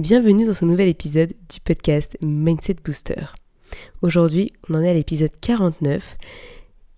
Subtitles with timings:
[0.00, 3.26] Bienvenue dans ce nouvel épisode du podcast Mindset Booster.
[4.00, 6.16] Aujourd'hui, on en est à l'épisode 49.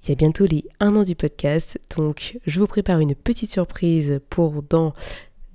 [0.02, 3.50] Il y a bientôt les 1 an du podcast, donc je vous prépare une petite
[3.50, 4.94] surprise pour dans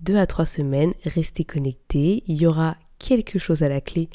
[0.01, 0.93] 2 à 3 semaines.
[1.05, 4.09] Restez connectés, il y aura quelque chose à la clé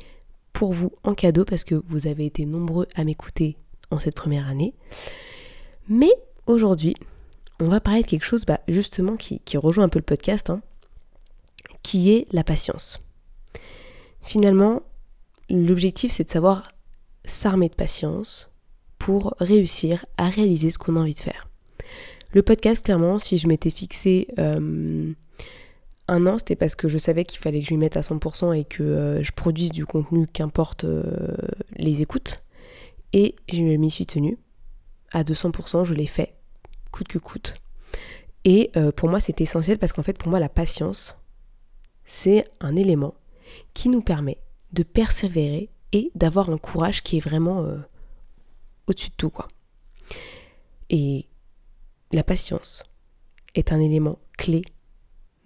[0.53, 3.57] pour vous en cadeau parce que vous avez été nombreux à m'écouter
[3.91, 4.75] en cette première année.
[5.89, 6.12] Mais
[6.47, 6.97] aujourd'hui,
[7.61, 10.61] on va parler de quelque chose bah, justement qui, rejoint un peu le podcast, hein,
[11.83, 13.03] qui est la patience.
[14.23, 14.83] Finalement,
[15.51, 16.73] l'objectif c'est de savoir
[17.25, 18.51] s'armer de patience
[18.98, 21.48] pour réussir à réaliser ce qu'on a envie de faire.
[22.33, 25.12] Le podcast, clairement, si je m'étais fixé euh,
[26.09, 28.56] un an, c'était parce que je savais qu'il fallait que je m'y mette à 100%
[28.56, 31.37] et que euh, je produise du contenu qu'importe euh,
[31.77, 32.39] les écoutes.
[33.12, 34.39] Et je m'y suis tenue.
[35.12, 36.34] À 200%, je l'ai fait
[36.91, 37.55] coûte que coûte.
[38.45, 41.23] Et pour moi, c'est essentiel parce qu'en fait, pour moi, la patience,
[42.05, 43.15] c'est un élément
[43.75, 44.39] qui nous permet
[44.72, 47.78] de persévérer et d'avoir un courage qui est vraiment euh,
[48.86, 49.48] au-dessus de tout, quoi.
[50.91, 51.27] Et
[52.11, 52.83] la patience
[53.55, 54.62] est un élément clé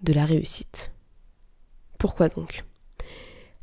[0.02, 0.92] de la réussite.
[1.98, 2.64] Pourquoi donc?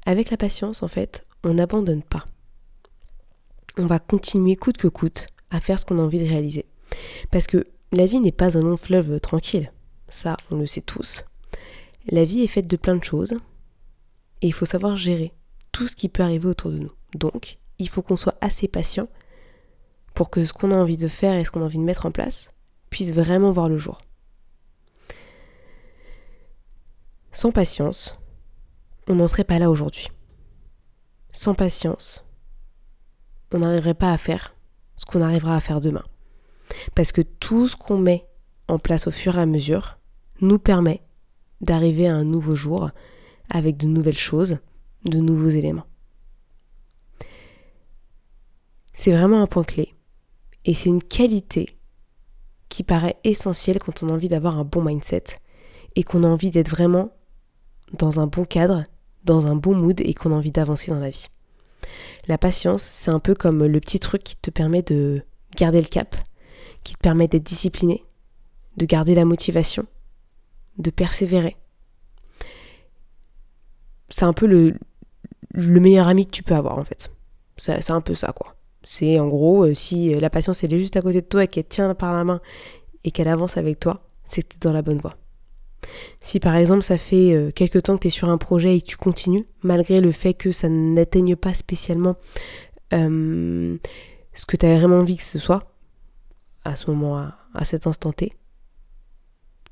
[0.06, 2.26] Avec la patience, en fait, on n'abandonne pas.
[3.78, 6.66] On va continuer coûte que coûte à faire ce qu'on a envie de réaliser.
[7.32, 9.72] Parce que la vie n'est pas un long fleuve tranquille.
[10.10, 11.24] Ça, on le sait tous.
[12.08, 13.36] La vie est faite de plein de choses.
[14.44, 15.34] Et il faut savoir gérer
[15.72, 16.92] tout ce qui peut arriver autour de nous.
[17.16, 19.08] Donc, il faut qu'on soit assez patient
[20.14, 22.06] pour que ce qu'on a envie de faire et ce qu'on a envie de mettre
[22.06, 22.52] en place
[22.90, 24.02] puisse vraiment voir le jour.
[27.32, 28.20] Sans patience,
[29.08, 30.10] on n'en serait pas là aujourd'hui.
[31.32, 32.26] Sans patience,
[33.54, 34.56] on n'arriverait pas à faire
[34.98, 36.04] ce qu'on arrivera à faire demain.
[36.96, 38.28] Parce que tout ce qu'on met
[38.68, 39.98] en place au fur et à mesure
[40.42, 41.02] nous permet
[41.62, 42.92] d'arriver à un nouveau jour
[43.50, 44.58] avec de nouvelles choses,
[45.06, 45.86] de nouveaux éléments.
[48.94, 49.94] C'est vraiment un point clé.
[50.66, 51.78] Et c'est une qualité
[52.70, 55.24] qui paraît essentielle quand on a envie d'avoir un bon mindset
[55.96, 57.12] et qu'on a envie d'être vraiment
[57.92, 58.86] dans un bon cadre,
[59.26, 61.28] dans un bon mood et qu'on a envie d'avancer dans la vie.
[62.28, 65.24] La patience, c'est un peu comme le petit truc qui te permet de
[65.56, 66.16] garder le cap
[66.84, 68.04] qui te permet d'être discipliné,
[68.78, 69.86] de garder la motivation,
[70.78, 71.56] de persévérer.
[74.10, 74.74] C'est un peu le,
[75.52, 77.12] le meilleur ami que tu peux avoir en fait.
[77.58, 78.56] C'est un peu ça quoi.
[78.84, 81.48] C'est en gros, euh, si la patience elle est juste à côté de toi et
[81.48, 82.42] qu'elle tient par la main
[83.04, 85.16] et qu'elle avance avec toi, c'est que tu es dans la bonne voie.
[86.22, 88.82] Si par exemple ça fait euh, quelques temps que tu es sur un projet et
[88.82, 92.16] que tu continues, malgré le fait que ça n'atteigne pas spécialement
[92.94, 93.78] euh,
[94.34, 95.76] ce que tu as vraiment envie que ce soit,
[96.64, 98.34] à ce moment, à, à cet instant T,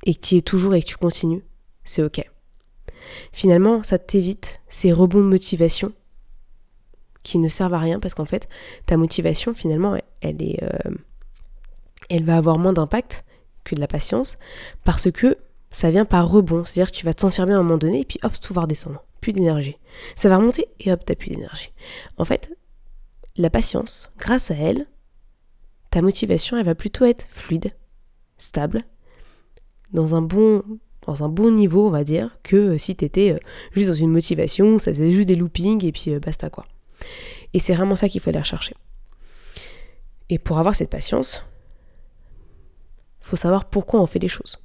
[0.06, 1.44] et que tu y es toujours et que tu continues,
[1.84, 2.30] c'est ok.
[3.32, 5.94] Finalement, ça t'évite ces rebonds de motivation
[7.24, 8.50] qui ne servent à rien parce qu'en fait,
[8.86, 10.92] ta motivation, finalement, elle, est, euh,
[12.10, 13.24] elle va avoir moins d'impact
[13.64, 14.38] que de la patience
[14.84, 15.38] parce que
[15.70, 16.66] ça vient par rebond.
[16.66, 18.54] C'est-à-dire que tu vas te sentir bien à un moment donné et puis hop, tout
[18.54, 19.04] va redescendre.
[19.22, 19.78] Plus d'énergie.
[20.16, 21.72] Ça va remonter et hop, t'as plus d'énergie.
[22.18, 22.52] En fait,
[23.38, 24.88] la patience, grâce à elle,
[25.92, 27.72] ta motivation, elle va plutôt être fluide,
[28.38, 28.84] stable,
[29.92, 30.64] dans un bon,
[31.06, 33.40] dans un bon niveau, on va dire, que euh, si tu étais euh,
[33.74, 36.66] juste dans une motivation, ça faisait juste des loopings et puis euh, basta quoi.
[37.54, 38.76] Et c'est vraiment ça qu'il faut aller rechercher.
[40.30, 41.44] Et pour avoir cette patience,
[43.20, 44.58] faut savoir pourquoi on fait les choses.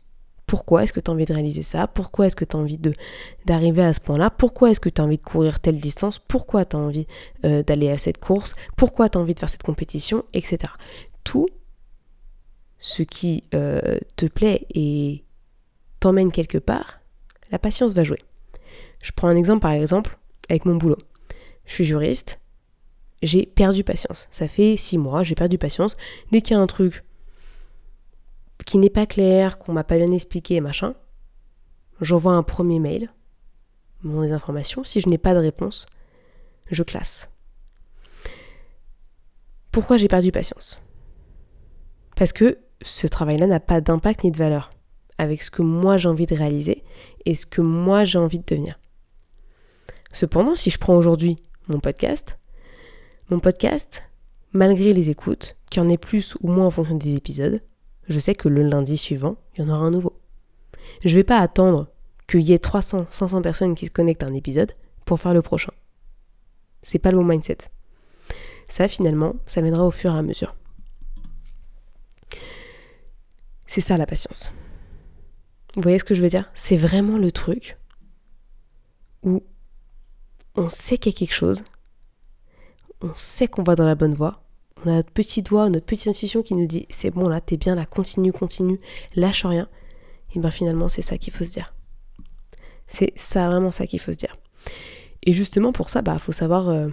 [0.47, 1.89] Pourquoi est-ce que tu as envie de réaliser ça?
[1.89, 2.79] Pourquoi est-ce que tu as envie
[3.47, 4.31] d'arriver à ce point-là?
[4.31, 6.21] Pourquoi est-ce que tu as envie de courir telle distance?
[6.21, 7.09] Pourquoi tu as envie
[7.43, 8.55] d'aller à cette course?
[8.77, 10.25] Pourquoi tu as envie de faire cette compétition?
[10.35, 10.69] Etc
[11.27, 11.49] tout
[12.79, 15.25] ce qui te plaît et
[16.01, 17.01] t'emmène quelque part,
[17.51, 18.23] la patience va jouer.
[19.03, 20.99] Je prends un exemple par exemple avec mon boulot.
[21.65, 22.41] Je suis juriste,
[23.23, 24.29] j'ai perdu patience.
[24.31, 25.97] Ça fait six mois, j'ai perdu patience.
[26.31, 27.05] Dès qu'il y a un truc
[28.65, 30.95] qui n'est pas clair, qu'on m'a pas bien expliqué, machin,
[32.01, 33.11] j'envoie un premier mail,
[34.03, 34.85] mon des informations.
[34.85, 35.87] Si je n'ai pas de réponse,
[36.71, 37.33] je classe.
[39.71, 40.81] Pourquoi j'ai perdu patience?
[42.17, 44.71] Parce que ce travail-là n'a pas d'impact ni de valeur
[45.19, 46.85] avec ce que moi j'ai envie de réaliser
[47.25, 48.79] et ce que moi j'ai envie de devenir.
[50.13, 51.37] Cependant, si je prends aujourd'hui
[51.69, 52.39] mon podcast,
[53.31, 54.05] mon podcast,
[54.53, 57.61] malgré les écoutes, qu'il y en ait plus ou moins en fonction des épisodes,
[58.09, 60.21] je sais que le lundi suivant, il y en aura un nouveau.
[61.05, 61.89] Je ne vais pas attendre
[62.29, 64.73] qu'il y ait 300, 500 personnes qui se connectent à un épisode
[65.05, 65.73] pour faire le prochain.
[66.83, 67.59] C'est pas le bon mindset.
[68.69, 70.55] Ça, finalement, ça viendra au fur et à mesure.
[73.67, 74.53] C'est ça la patience.
[75.77, 76.51] Vous voyez ce que je veux dire?
[76.55, 77.77] C'est vraiment le truc
[79.23, 79.43] où
[80.55, 81.65] on sait qu'il y a quelque chose,
[83.03, 84.43] on sait qu'on va dans la bonne voie,
[84.85, 87.59] on a notre petit doigt, notre petite intuition qui nous dit c'est bon là, t'es
[87.59, 88.81] bien là, continue, continue,
[89.15, 89.69] lâche rien.
[90.35, 91.75] Et bien finalement, c'est ça qu'il faut se dire.
[92.87, 94.37] C'est ça vraiment ça qu'il faut se dire.
[95.25, 96.89] Et justement pour ça, bah faut savoir euh,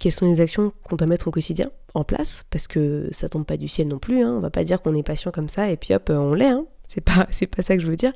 [0.00, 3.44] quelles sont les actions qu'on doit mettre au quotidien en place, parce que ça tombe
[3.44, 4.24] pas du ciel non plus.
[4.24, 4.34] Hein.
[4.36, 6.48] On va pas dire qu'on est patient comme ça et puis hop, on l'est.
[6.48, 6.66] Hein.
[6.88, 8.12] C'est pas, c'est pas ça que je veux dire.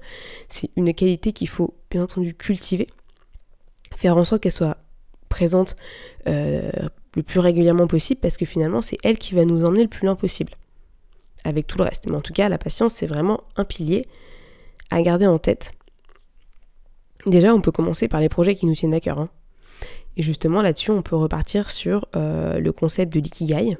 [0.48, 2.86] C'est une qualité qu'il faut bien entendu cultiver,
[3.96, 4.78] faire en sorte qu'elle soit
[5.28, 5.76] présente
[6.26, 6.70] euh,
[7.16, 10.06] le plus régulièrement possible, parce que finalement c'est elle qui va nous emmener le plus
[10.06, 10.52] loin possible,
[11.44, 12.06] avec tout le reste.
[12.06, 14.06] Mais en tout cas, la patience c'est vraiment un pilier
[14.90, 15.72] à garder en tête.
[17.26, 19.18] Déjà, on peut commencer par les projets qui nous tiennent à cœur.
[19.18, 19.28] Hein.
[20.16, 23.76] Et justement, là-dessus, on peut repartir sur euh, le concept de l'ikigai,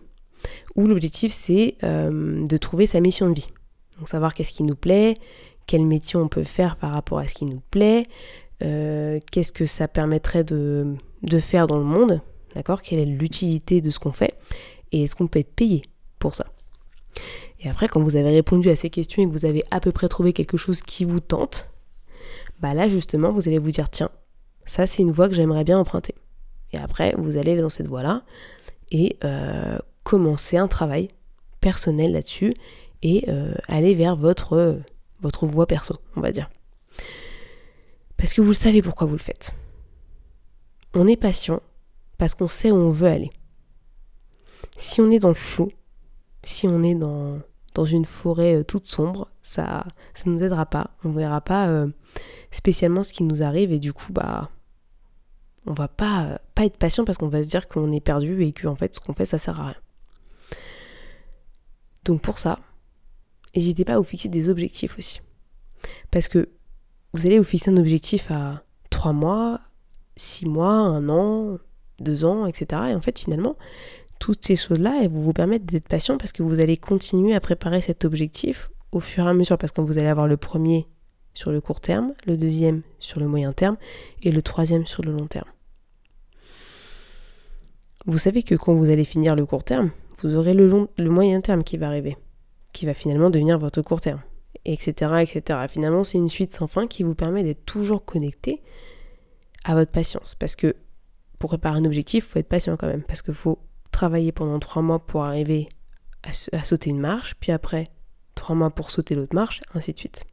[0.77, 3.49] où l'objectif, c'est euh, de trouver sa mission de vie.
[3.99, 5.15] Donc, savoir qu'est-ce qui nous plaît,
[5.67, 8.05] quel métier on peut faire par rapport à ce qui nous plaît,
[8.63, 12.21] euh, qu'est-ce que ça permettrait de, de faire dans le monde,
[12.55, 14.35] d'accord Quelle est l'utilité de ce qu'on fait,
[14.93, 15.83] et est-ce qu'on peut être payé
[16.19, 16.47] pour ça
[17.61, 19.93] Et après, quand vous avez répondu à ces questions et que vous avez à peu
[19.93, 21.69] près trouvé quelque chose qui vous tente,
[22.61, 24.11] bah là, justement, vous allez vous dire, tiens,
[24.67, 26.15] ça, c'est une voie que j'aimerais bien emprunter.
[26.73, 28.23] Et après, vous allez dans cette voie-là
[28.91, 31.09] et euh, commencer un travail
[31.61, 32.53] personnel là-dessus
[33.03, 34.81] et euh, aller vers votre,
[35.21, 36.51] votre voie perso, on va dire.
[38.17, 39.55] Parce que vous le savez pourquoi vous le faites.
[40.95, 41.63] On est patient
[42.17, 43.31] parce qu'on sait où on veut aller.
[44.77, 45.71] Si on est dans le flou,
[46.43, 47.41] si on est dans,
[47.75, 49.87] dans une forêt euh, toute sombre, ça
[50.27, 50.91] ne nous aidera pas.
[51.05, 51.87] On ne verra pas
[52.51, 54.51] spécialement ce qui nous arrive et du coup, bah,
[55.67, 58.53] on va pas, pas être patient parce qu'on va se dire qu'on est perdu et
[58.53, 59.77] que en fait ce qu'on fait ça sert à rien.
[62.05, 62.59] Donc pour ça,
[63.55, 65.21] n'hésitez pas à vous fixer des objectifs aussi.
[66.11, 66.49] Parce que
[67.15, 69.61] vous allez vous fixer un objectif à 3 mois,
[70.17, 71.59] 6 mois, 1 an,
[72.01, 72.83] 2 ans, etc.
[72.91, 73.57] Et en fait finalement,
[74.19, 77.41] toutes ces choses-là, elles vont vous permettre d'être patient parce que vous allez continuer à
[77.41, 80.89] préparer cet objectif au fur et à mesure parce que vous allez avoir le premier
[81.35, 83.77] sur le court terme, le deuxième sur le moyen terme
[84.23, 85.49] et le troisième sur le long terme.
[88.07, 89.91] Vous savez que quand vous allez finir le court terme,
[90.23, 92.17] vous aurez le, moyen terme qui va arriver,
[92.79, 94.23] qui va finalement devenir votre court terme,
[94.65, 94.93] etc.
[95.21, 95.67] etc.
[95.69, 98.63] Finalement, c'est une suite sans fin qui vous permet d'être toujours connecté
[99.65, 100.37] à votre patience.
[100.37, 100.77] Parce que
[101.41, 103.03] pour réparer un objectif, il faut être patient quand même.
[103.03, 103.59] Parce qu'il faut
[103.91, 105.69] travailler pendant trois mois pour arriver
[106.23, 107.89] à, à sauter une marche, puis après
[108.37, 110.25] trois mois pour sauter l'autre marche, ainsi de suite.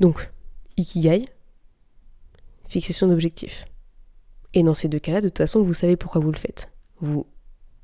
[0.00, 0.28] Donc,
[0.76, 1.24] Ikigai,
[2.66, 3.64] fixation d'objectif.
[4.54, 6.72] Et dans ces deux cas-là, de toute façon, vous savez pourquoi vous le faites.
[6.98, 7.28] Vous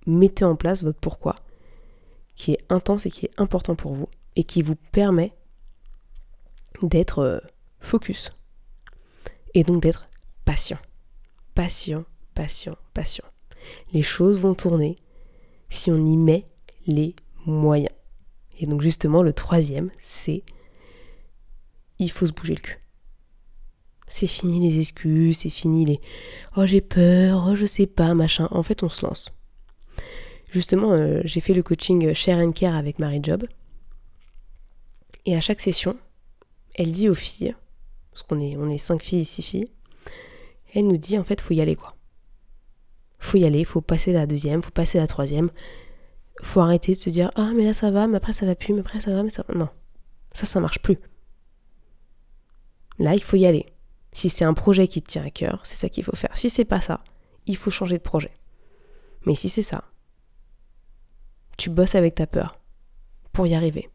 [0.07, 1.37] mettez en place votre pourquoi,
[2.37, 5.33] qui est intense et qui est important pour vous, et qui vous permet
[6.83, 7.41] d'être euh,
[7.81, 8.31] focus.
[9.55, 10.07] Et donc d'être
[10.45, 10.79] patient.
[11.55, 13.25] Patient, patient, patient.
[13.93, 14.99] Les choses vont tourner
[15.71, 16.47] si on y met
[16.87, 17.95] les moyens.
[18.59, 20.43] Et donc justement, le troisième, c'est
[21.99, 22.79] il faut se bouger le cul.
[24.09, 26.01] C'est fini les excuses, c'est fini les
[26.57, 28.49] oh j'ai peur, oh je sais pas, machin.
[28.51, 29.33] En fait, on se lance.
[30.57, 33.45] Justement, euh, j'ai fait le coaching Share and Care avec Marie Job.
[35.27, 35.99] Et à chaque session,
[36.77, 37.55] elle dit aux filles,
[38.11, 39.69] parce qu'on est, on est cinq filles et six filles,
[40.73, 41.95] elle nous dit en fait, faut y aller quoi.
[43.19, 45.51] Faut y aller, faut passer la deuxième, faut passer la troisième.
[46.41, 48.73] Faut arrêter de se dire ah mais là ça va, mais après ça va plus,
[48.73, 49.69] mais après ça va, mais ça non.
[50.33, 50.97] Ça ça marche plus.
[52.99, 53.67] Là, il faut y aller.
[54.13, 56.35] Si c'est un projet qui te tient à cœur, c'est ça qu'il faut faire.
[56.39, 57.05] Si c'est pas ça,
[57.45, 58.33] il faut changer de projet.
[59.27, 59.85] Mais si c'est ça,
[61.57, 62.59] tu bosses avec ta peur
[63.33, 63.91] pour y arriver.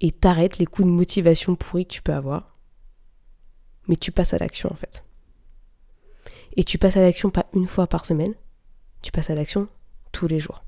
[0.00, 2.56] Et t'arrêtes les coups de motivation pourris que tu peux avoir.
[3.88, 5.04] Mais tu passes à l'action en fait.
[6.56, 8.34] Et tu passes à l'action pas une fois par semaine,
[9.02, 9.68] tu passes à l'action
[10.12, 10.64] tous les jours.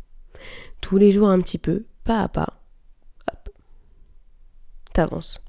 [0.80, 2.60] Tous les jours un petit peu, pas à pas.
[3.30, 3.48] Hop.
[4.92, 5.40] T'avances.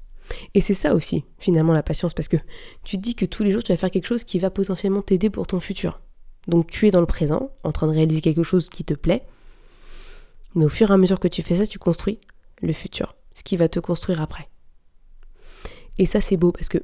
[0.54, 2.38] Et c'est ça aussi, finalement, la patience, parce que
[2.82, 5.02] tu te dis que tous les jours, tu vas faire quelque chose qui va potentiellement
[5.02, 6.00] t'aider pour ton futur.
[6.48, 9.26] Donc tu es dans le présent, en train de réaliser quelque chose qui te plaît,
[10.54, 12.20] mais au fur et à mesure que tu fais ça, tu construis
[12.62, 14.48] le futur, ce qui va te construire après.
[15.98, 16.78] Et ça, c'est beau, parce que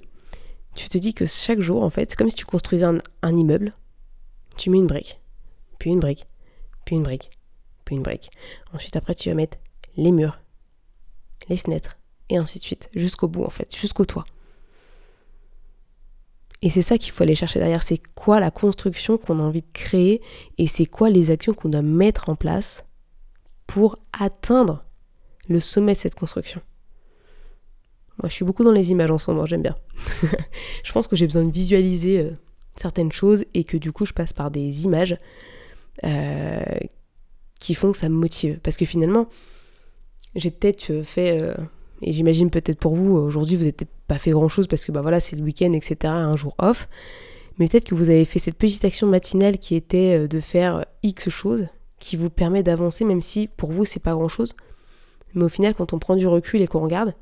[0.74, 3.74] tu te dis que chaque jour, en fait, c'est comme si tu construisais un, immeuble.
[4.56, 5.20] Tu mets une brique,
[5.78, 6.26] puis une brique,
[6.84, 7.30] puis une brique,
[7.84, 8.30] puis une brique.
[8.72, 9.58] Ensuite, après, tu vas mettre
[9.96, 10.40] les murs,
[11.48, 11.98] les fenêtres,
[12.28, 14.24] et ainsi de suite, jusqu'au bout, en fait, jusqu'au toit.
[16.62, 17.82] Et c'est ça qu'il faut aller chercher derrière.
[17.82, 20.20] C'est quoi la construction qu'on a envie de créer
[20.58, 22.84] et c'est quoi les actions qu'on doit mettre en place
[23.70, 24.84] pour atteindre
[25.48, 26.60] le sommet de cette construction.
[28.18, 29.76] Moi, je suis beaucoup dans les images en ce moment, j'aime bien.
[30.82, 32.30] je pense que j'ai besoin de visualiser euh,
[32.76, 35.16] certaines choses et que du coup, je passe par des images
[36.02, 36.60] euh,
[37.60, 38.58] qui font que ça me motive.
[38.60, 39.28] Parce que finalement,
[40.34, 41.40] j'ai peut-être euh, fait,
[42.02, 45.00] et j'imagine peut-être pour vous, aujourd'hui, vous n'avez peut-être pas fait grand-chose parce que bah
[45.00, 46.88] voilà, c'est le week-end, etc., un jour off.
[47.60, 51.28] Mais peut-être que vous avez fait cette petite action matinale qui était de faire X
[51.28, 51.68] choses,
[52.00, 54.54] qui vous permet d'avancer, même si pour vous, c'est pas grand-chose.
[55.34, 57.14] Mais au final, quand on prend du recul et qu'on regarde,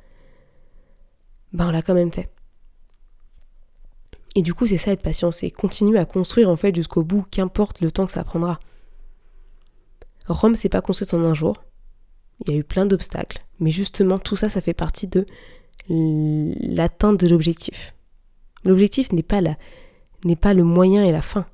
[1.52, 2.30] ben on l'a quand même fait.
[4.34, 7.26] Et du coup, c'est ça être patient, c'est continuer à construire en fait jusqu'au bout,
[7.30, 8.60] qu'importe le temps que ça prendra.
[10.28, 11.56] Rome, c'est pas construit en un jour.
[12.46, 15.26] Il y a eu plein d'obstacles, mais justement, tout ça, ça fait partie de
[15.88, 17.94] l'atteinte de l'objectif.
[18.64, 19.56] L'objectif n'est pas, la,
[20.24, 21.46] n'est pas le moyen et la fin.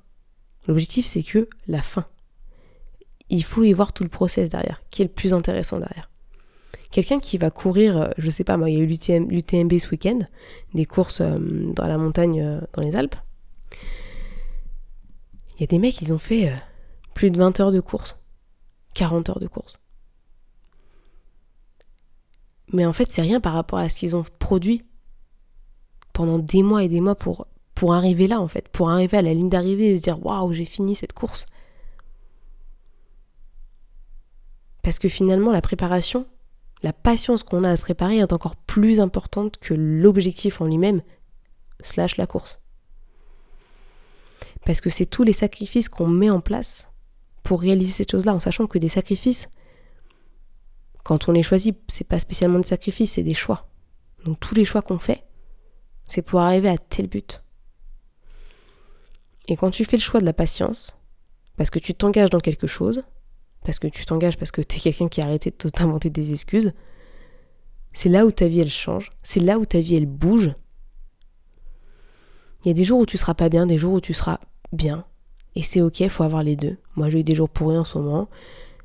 [0.66, 2.06] L'objectif, c'est que la fin.
[3.30, 6.10] Il faut y voir tout le process derrière, qui est le plus intéressant derrière.
[6.90, 9.88] Quelqu'un qui va courir, euh, je sais pas, moi, il y a eu l'UTMB ce
[9.90, 10.20] week-end,
[10.74, 11.38] des courses euh,
[11.74, 13.16] dans la montagne, euh, dans les Alpes.
[15.56, 16.52] Il y a des mecs, ils ont fait
[17.12, 18.16] plus de 20 heures de course,
[18.94, 19.74] 40 heures de course.
[22.72, 24.82] Mais en fait, c'est rien par rapport à ce qu'ils ont produit
[26.12, 29.22] pendant des mois et des mois pour, pour arriver là, en fait, pour arriver à
[29.22, 31.46] la ligne d'arrivée et se dire waouh, j'ai fini cette course.
[34.84, 36.26] Parce que finalement, la préparation,
[36.82, 41.00] la patience qu'on a à se préparer est encore plus importante que l'objectif en lui-même,
[41.80, 42.60] slash la course.
[44.66, 46.88] Parce que c'est tous les sacrifices qu'on met en place
[47.42, 49.48] pour réaliser cette chose-là, en sachant que des sacrifices,
[51.02, 53.66] quand on les choisit, c'est pas spécialement des sacrifices, c'est des choix.
[54.26, 55.24] Donc tous les choix qu'on fait,
[56.08, 57.42] c'est pour arriver à tel but.
[59.48, 60.96] Et quand tu fais le choix de la patience,
[61.56, 63.02] parce que tu t'engages dans quelque chose,
[63.64, 66.32] parce que tu t'engages, parce que tu es quelqu'un qui a arrêté de t'inventer des
[66.32, 66.72] excuses,
[67.92, 70.54] c'est là où ta vie elle change, c'est là où ta vie elle bouge.
[72.64, 74.38] Il y a des jours où tu seras pas bien, des jours où tu seras
[74.72, 75.04] bien,
[75.54, 76.76] et c'est ok, il faut avoir les deux.
[76.94, 78.28] Moi j'ai eu des jours pourris en ce moment,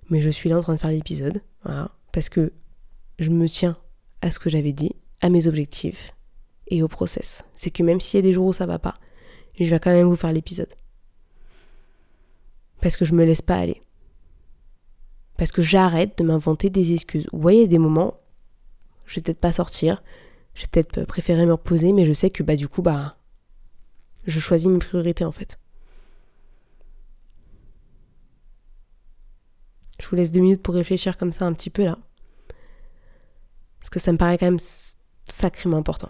[0.09, 2.53] mais je suis là en train de faire l'épisode, voilà, parce que
[3.19, 3.77] je me tiens
[4.21, 6.13] à ce que j'avais dit, à mes objectifs
[6.67, 7.43] et au process.
[7.53, 8.95] C'est que même s'il y a des jours où ça va pas,
[9.59, 10.73] je vais quand même vous faire l'épisode.
[12.81, 13.81] Parce que je me laisse pas aller.
[15.39, 17.25] Parce que j'arrête de m'inventer des excuses.
[17.31, 18.19] Vous voyez, des moments,
[19.05, 20.03] je vais peut-être pas sortir,
[20.53, 23.15] je vais peut-être préférer me reposer, mais je sais que bah du coup, bah
[24.27, 25.57] je choisis mes priorités en fait.
[29.97, 31.97] Je vous laisse deux minutes pour réfléchir comme ça un petit peu là.
[33.79, 34.59] Parce que ça me paraît quand même
[35.29, 36.09] sacrément important.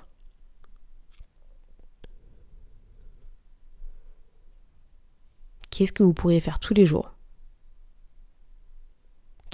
[5.69, 7.13] Qu'est-ce que vous pourriez faire tous les jours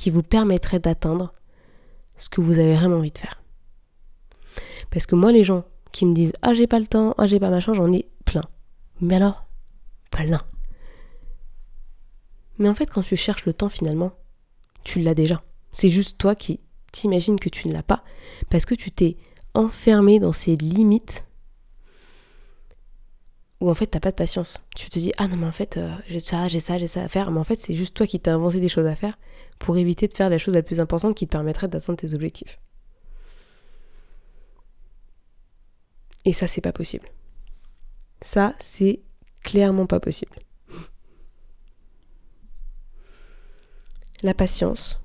[0.06, 1.34] qui vous permettrait d'atteindre
[2.16, 3.42] ce que vous avez vraiment envie de faire.
[4.92, 7.40] Parce que moi, les gens qui me disent Ah, j'ai pas le temps, ah, j'ai
[7.40, 8.44] pas machin, j'en ai plein.
[9.02, 9.48] Mais alors,
[10.12, 10.44] plein.
[12.60, 14.12] Mais en fait, quand tu cherches le temps, finalement,
[14.84, 15.42] tu l'as déjà.
[15.72, 16.60] C'est juste toi qui
[16.92, 18.04] t'imagines que tu ne l'as pas
[18.52, 19.18] parce que tu t'es
[19.56, 21.26] enfermé dans ces limites
[23.62, 24.60] où en fait t'as pas de patience.
[24.76, 27.04] Tu te dis ah non mais en fait euh, j'ai ça, j'ai ça, j'ai ça
[27.04, 29.18] à faire, mais en fait c'est juste toi qui t'as inventé des choses à faire
[29.60, 32.60] pour éviter de faire la chose la plus importante qui te permettrait d'atteindre tes objectifs.
[36.26, 37.08] Et ça c'est pas possible.
[38.22, 39.02] Ça c'est
[39.44, 40.36] clairement pas possible.
[44.24, 45.04] La patience,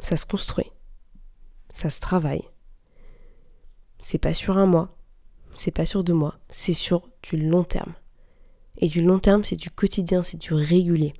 [0.00, 0.72] ça se construit,
[1.72, 2.42] ça se travaille.
[4.00, 4.96] C'est pas sur un mois,
[5.54, 7.94] c'est pas sur deux mois, c'est sur du long terme.
[8.78, 11.12] Et du long terme, c'est du quotidien, c'est du régulier.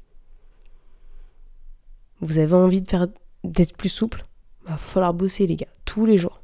[2.21, 3.09] Vous avez envie de faire
[3.45, 4.25] d'être plus souple?
[4.63, 6.41] Il bah, va falloir bosser les gars, tous les jours.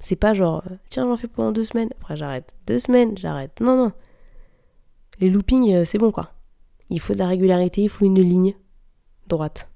[0.00, 2.54] C'est pas genre, euh, tiens, j'en fais pendant deux semaines, après j'arrête.
[2.66, 3.60] Deux semaines, j'arrête.
[3.60, 3.92] Non, non.
[5.20, 6.32] Les loopings, euh, c'est bon quoi.
[6.88, 8.56] Il faut de la régularité, il faut une ligne
[9.28, 9.70] droite.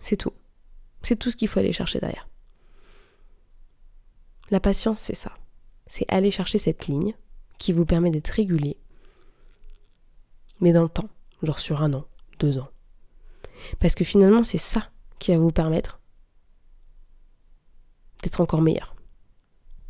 [0.00, 0.32] C'est tout.
[1.02, 2.28] C'est tout ce qu'il faut aller chercher derrière.
[4.50, 5.32] La patience, c'est ça
[5.88, 7.14] c'est aller chercher cette ligne
[7.58, 8.76] qui vous permet d'être régulier,
[10.60, 11.08] mais dans le temps,
[11.42, 12.04] genre sur un an,
[12.38, 12.68] deux ans.
[13.80, 16.00] Parce que finalement, c'est ça qui va vous permettre
[18.22, 18.94] d'être encore meilleur.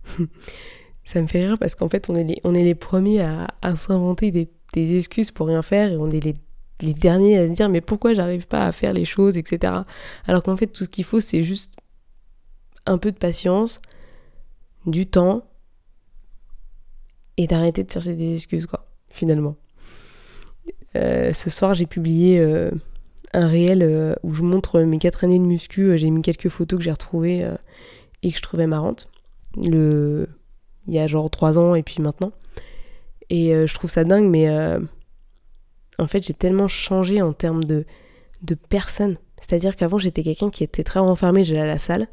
[1.05, 3.77] Ça me fait rire parce qu'en fait, on est les, on est les premiers à,
[3.77, 6.35] s'inventer des, excuses pour rien faire et on est les,
[6.83, 9.73] les derniers à se dire mais pourquoi j'arrive pas à faire les choses, etc.
[10.27, 11.75] Alors qu'en fait, tout ce qu'il faut, c'est juste
[12.85, 13.81] un peu de patience,
[14.85, 15.49] du temps
[17.39, 19.57] et d'arrêter de chercher des excuses, quoi, finalement.
[20.97, 22.71] Euh, ce soir, j'ai publié euh,
[23.33, 25.97] un réel euh, où je montre mes quatre années de muscu.
[25.97, 27.49] J'ai mis quelques photos que j'ai retrouvées
[28.23, 29.09] et que je trouvais marrantes.
[29.57, 30.29] Le...
[30.87, 32.33] Il y a genre trois ans et puis maintenant.
[33.31, 34.49] Et je trouve ça dingue, mais
[35.99, 37.85] en fait, j'ai tellement changé en termes de,
[38.43, 39.19] de personne.
[39.39, 42.09] C'est-à-dire qu'avant, j'étais quelqu'un qui était très renfermé, j'allais à la salle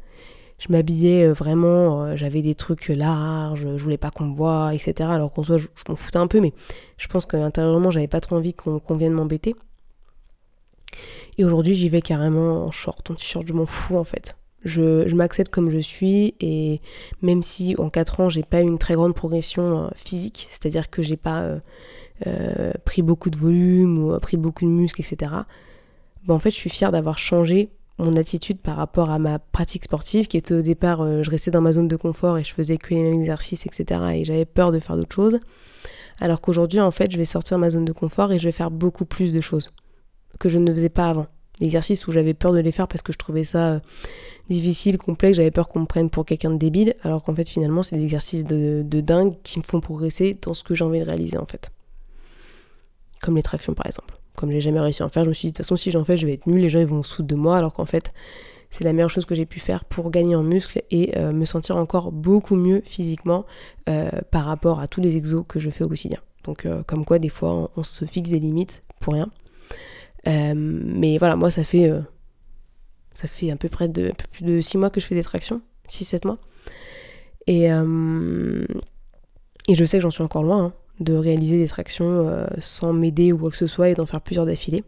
[0.58, 4.74] je m'habillais euh, vraiment, euh, j'avais des trucs larges, je voulais pas qu'on me voie,
[4.74, 5.08] etc.
[5.12, 6.52] Alors qu'en soit, je, m'en foutais un peu, mais
[6.96, 9.54] je pense qu'intérieurement, j'avais pas trop envie qu'on vienne m'embêter.
[11.36, 14.36] Et aujourd'hui, j'y vais carrément en short, en t-shirt, je m'en fous en fait.
[14.64, 16.80] Je, m'accepte comme je suis et
[17.22, 21.02] même si en 4 ans j'ai pas une très grande progression euh, physique, c'est-à-dire que
[21.02, 21.56] j'ai pas
[22.86, 25.32] pris beaucoup de volume ou pris beaucoup de muscles, etc.
[26.24, 29.84] Ben, en fait je suis fière d'avoir changé mon attitude par rapport à ma pratique
[29.84, 32.52] sportive qui était au départ euh, je restais dans ma zone de confort et je
[32.52, 35.38] faisais que les mêmes exercices etc et j'avais peur de faire d'autres choses.
[36.20, 38.52] Alors qu'aujourd'hui en fait je vais sortir de ma zone de confort et je vais
[38.52, 39.70] faire beaucoup plus de choses
[40.38, 41.26] que je ne faisais pas avant.
[41.62, 43.80] Exercices où j'avais peur de les faire parce que je trouvais ça euh,
[44.50, 47.82] difficile, complexe, j'avais peur qu'on me prenne pour quelqu'un de débile, alors qu'en fait finalement
[47.82, 51.00] c'est des exercices de, de dingue qui me font progresser dans ce que j'ai envie
[51.00, 51.70] de réaliser en fait.
[53.22, 55.48] Comme les tractions par exemple comme j'ai jamais réussi à en faire, je me suis
[55.48, 57.02] dit de toute façon si j'en fais je vais être nulle, les gens ils vont
[57.02, 58.12] se foutre de moi alors qu'en fait
[58.70, 61.44] c'est la meilleure chose que j'ai pu faire pour gagner en muscles et euh, me
[61.44, 63.46] sentir encore beaucoup mieux physiquement
[63.88, 66.20] euh, par rapport à tous les exos que je fais au quotidien.
[66.44, 69.30] Donc euh, comme quoi des fois on, se fixe des limites pour rien.
[70.26, 71.90] mais voilà, moi ça fait
[73.12, 75.22] ça fait à peu près de, peu plus de 6 mois que je fais des
[75.22, 76.38] tractions, 6-7 mois.
[77.46, 77.66] Et,
[79.68, 80.66] et je sais que j'en suis encore loin.
[80.66, 84.06] Hein de réaliser des tractions euh, sans m'aider ou quoi que ce soit et d'en
[84.06, 84.84] faire plusieurs d'affilée.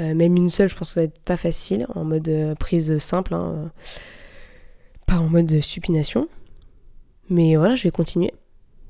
[0.00, 2.54] Euh, même une seule, je pense que ça va être pas facile, en mode euh,
[2.54, 3.70] prise simple, hein,
[5.06, 6.28] pas en mode supination.
[7.28, 8.32] Mais voilà, je vais continuer.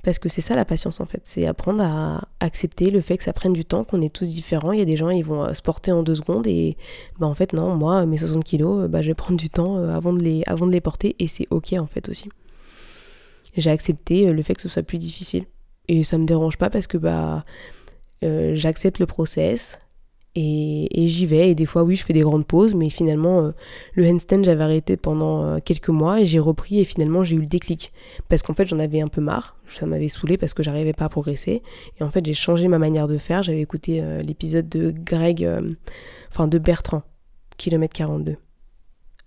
[0.04, 3.22] Parce que c'est ça la patience en fait, c'est apprendre à accepter le fait que
[3.22, 4.72] ça prenne du temps, qu'on est tous différents.
[4.72, 6.76] Il y a des gens, ils vont se porter en deux secondes et
[7.20, 10.12] bah en fait non, moi mes 60 kilos, bah, je vais prendre du temps avant
[10.12, 12.28] de les, avant de les porter et c'est ok en fait aussi.
[13.56, 15.44] J'ai accepté le fait que ce soit plus difficile.
[15.88, 17.44] Et ça me dérange pas parce que bah
[18.22, 19.78] euh, j'accepte le process
[20.34, 21.50] et, j'y vais.
[21.50, 23.52] Et des fois, oui, je fais des grandes pauses, mais finalement, euh,
[23.94, 27.40] le handstand, j'avais arrêté pendant euh, quelques mois et j'ai repris et finalement, j'ai eu
[27.40, 27.92] le déclic.
[28.28, 29.56] Parce qu'en fait, j'en avais un peu marre.
[29.68, 31.62] Ça m'avait saoulé parce que j'arrivais pas à progresser.
[32.00, 33.42] Et en fait, j'ai changé ma manière de faire.
[33.42, 35.48] J'avais écouté l'épisode de Greg,
[36.30, 37.02] enfin de Bertrand,
[37.56, 38.36] kilomètre 42,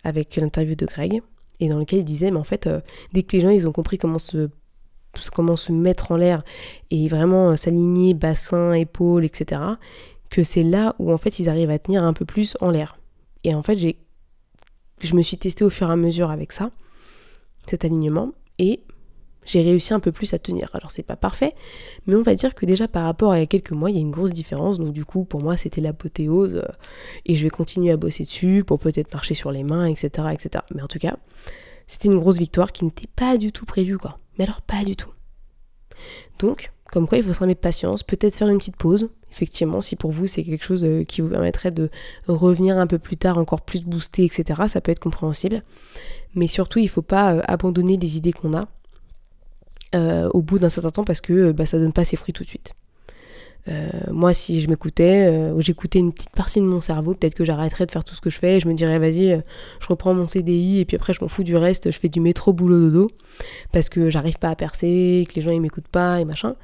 [0.04, 1.22] avec l'interview de Greg.
[1.60, 2.70] Et dans lequel il disait, mais en fait,
[3.13, 4.50] dès que les gens ils ont compris comment se
[5.32, 6.43] comment se mettre en l'air
[6.91, 9.62] et vraiment euh, s'aligner bassin, épaules, etc.
[10.30, 12.97] Que c'est là où en fait ils arrivent à tenir un peu plus en l'air.
[13.43, 13.97] Et en fait j'ai,
[15.04, 16.71] je me suis testée au fur et à mesure avec ça,
[17.67, 18.82] cet alignement, et
[19.45, 20.69] j'ai réussi un peu plus à tenir.
[20.73, 21.54] Alors c'est pas parfait,
[22.08, 23.95] mais on va dire que déjà par rapport à il y a quelques mois, il
[23.95, 24.80] y a une grosse différence.
[24.80, 26.56] Donc du coup, pour moi, c'était l'apothéose.
[26.56, 26.67] Euh,
[27.25, 30.63] et je vais continuer à bosser dessus pour peut-être marcher sur les mains, etc., etc.
[30.73, 31.17] Mais en tout cas,
[31.88, 34.17] c'était une grosse victoire qui n'était pas du tout prévue, quoi.
[34.38, 35.12] Mais alors pas du tout.
[36.39, 39.10] Donc, comme quoi il faut se remettre patience, peut-être faire une petite pause.
[39.32, 41.89] Effectivement, si pour vous c'est quelque chose euh, qui vous permettrait de
[42.28, 45.63] revenir un peu plus tard, encore plus boosté, etc., ça peut être compréhensible.
[46.36, 48.67] Mais surtout, il ne faut pas euh, abandonner les idées qu'on a
[49.93, 52.43] euh, au bout d'un certain temps parce que bah, ça donne pas ses fruits tout
[52.43, 52.76] de suite.
[53.67, 57.43] Euh, moi, si je m'écoutais, euh, j'écoutais une petite partie de mon cerveau, peut-être que
[57.43, 59.41] j'arrêterais de faire tout ce que je fais et je me dirais, vas-y, euh,
[59.80, 62.19] je reprends mon CDI et puis après, je m'en fous du reste, je fais du
[62.19, 63.08] métro boulot dodo
[63.71, 66.56] parce que j'arrive pas à percer, que les gens ils m'écoutent pas et machin.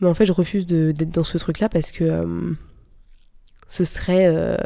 [0.00, 2.56] Mais en fait, je refuse d'être dans ce truc-là parce que
[3.68, 4.56] ce serait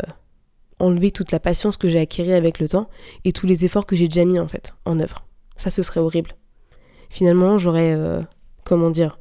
[0.79, 2.89] enlever toute la patience que j'ai acquérie avec le temps
[3.25, 5.27] et tous les efforts que j'ai déjà mis en fait en œuvre.
[5.57, 6.37] Ça, ce serait horrible.
[7.11, 7.99] Finalement, j'aurais,
[8.63, 9.19] comment dire,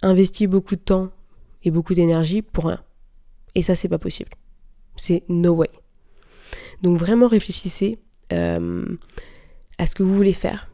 [0.00, 1.10] investi beaucoup de temps
[1.62, 2.82] et beaucoup d'énergie pour rien.
[3.54, 4.30] Et ça, c'est pas possible.
[4.96, 5.70] C'est no way.
[6.82, 7.98] Donc vraiment réfléchissez
[8.32, 8.84] euh,
[9.78, 10.70] à ce que vous voulez faire,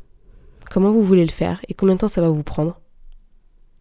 [0.70, 2.80] comment vous voulez le faire et combien de temps ça va vous prendre.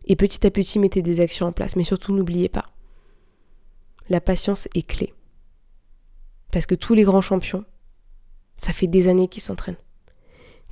[0.06, 1.76] Et petit à petit, mettez des actions en place.
[1.76, 2.66] Mais surtout, n'oubliez pas,
[4.10, 5.14] la patience est clé.
[6.52, 7.66] Parce que tous les grands champions,
[8.56, 9.78] ça fait des années qu'ils s'entraînent.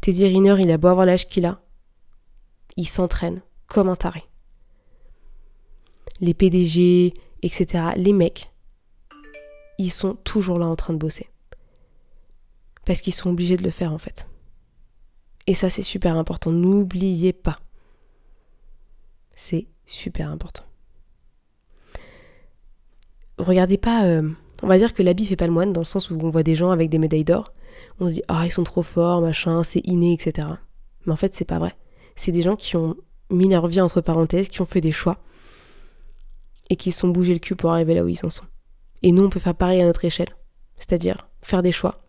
[0.01, 1.61] Teddy Riner, il a beau avoir l'âge qu'il a,
[2.77, 4.23] il s'entraîne comme un taré
[6.19, 8.51] les PDG, etc., les mecs,
[9.77, 11.29] ils sont toujours là en train de bosser.
[12.85, 14.27] Parce qu'ils sont obligés de le faire en fait.
[15.47, 16.51] Et ça, c'est super important.
[16.51, 17.57] N'oubliez pas.
[19.35, 20.63] C'est super important.
[23.37, 24.05] Regardez pas.
[24.05, 24.29] Euh,
[24.61, 26.43] on va dire que l'habit fait pas le moine, dans le sens où on voit
[26.43, 27.53] des gens avec des médailles d'or.
[27.99, 30.47] On se dit, ah, ils sont trop forts, machin, c'est inné, etc.
[31.05, 31.75] Mais en fait, c'est pas vrai.
[32.15, 32.95] C'est des gens qui ont
[33.29, 35.17] mis leur vie entre parenthèses, qui ont fait des choix
[36.69, 38.45] et qui se sont bougés le cul pour arriver là où ils en sont.
[39.01, 40.35] Et nous, on peut faire pareil à notre échelle.
[40.77, 42.01] C'est-à-dire faire des choix,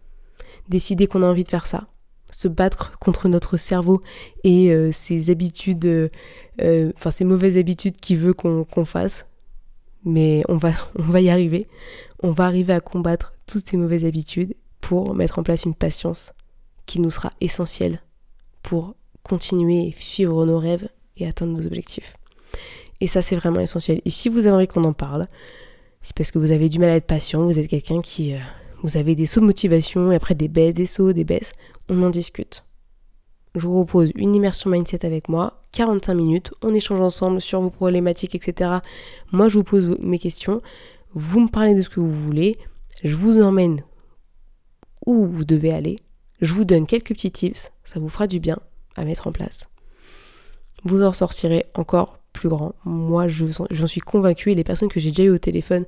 [0.69, 1.89] décider qu'on a envie de faire ça,
[2.31, 4.01] se battre contre notre cerveau
[4.43, 9.29] et euh, ses habitudes, euh, enfin ses mauvaises habitudes qu'il veut qu'on fasse.
[10.05, 11.69] Mais on va, on va y arriver.
[12.23, 16.33] On va arriver à combattre toutes ces mauvaises habitudes pour mettre en place une patience
[16.87, 18.03] qui nous sera essentielle
[18.63, 22.17] pour continuer et suivre nos rêves et atteindre nos objectifs.
[23.05, 24.01] Et ça, c'est vraiment essentiel.
[24.07, 25.29] Et si vous aimeriez qu'on en parle,
[26.01, 28.33] c'est parce que vous avez du mal à être patient, vous êtes quelqu'un qui...
[28.33, 28.39] Euh,
[28.83, 31.53] vous avez des sauts de motivation et après des baisses, des sauts, des baisses.
[31.91, 32.65] On en discute.
[33.57, 37.69] Je vous propose une immersion mindset avec moi, 45 minutes, on échange ensemble sur vos
[37.69, 38.71] problématiques, etc.
[39.33, 40.63] Moi, je vous pose mes questions,
[41.13, 42.57] vous me parlez de ce que vous voulez,
[43.03, 43.85] je vous emmène
[45.05, 45.99] où vous devez aller,
[46.41, 48.59] je vous donne quelques petits tips, ça vous fera du bien
[48.97, 49.69] à mettre en place.
[50.85, 52.75] Vous en sortirez encore plus grand.
[52.85, 55.87] Moi, j'en suis convaincue et les personnes que j'ai déjà eues au téléphone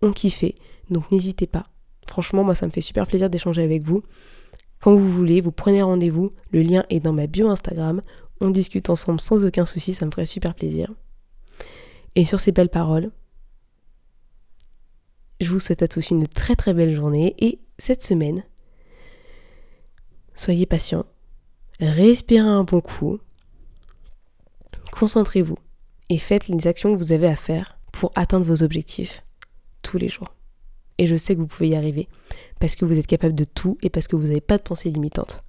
[0.00, 0.54] ont kiffé.
[0.88, 1.66] Donc n'hésitez pas.
[2.06, 4.02] Franchement, moi, ça me fait super plaisir d'échanger avec vous.
[4.80, 6.32] Quand vous voulez, vous prenez rendez-vous.
[6.52, 8.00] Le lien est dans ma bio Instagram.
[8.40, 10.90] On discute ensemble sans aucun souci, ça me ferait super plaisir.
[12.14, 13.10] Et sur ces belles paroles,
[15.40, 18.44] je vous souhaite à tous une très très belle journée et cette semaine,
[20.34, 21.06] soyez patients,
[21.80, 23.18] respirez un bon coup,
[24.90, 25.58] concentrez-vous
[26.08, 29.24] et faites les actions que vous avez à faire pour atteindre vos objectifs
[29.82, 30.34] tous les jours.
[30.98, 32.08] Et je sais que vous pouvez y arriver
[32.60, 34.90] parce que vous êtes capable de tout et parce que vous n'avez pas de pensée
[34.90, 35.40] limitante.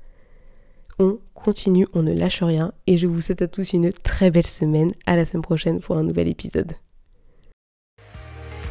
[1.00, 4.46] On continue, on ne lâche rien et je vous souhaite à tous une très belle
[4.46, 4.92] semaine.
[5.06, 6.74] À la semaine prochaine pour un nouvel épisode.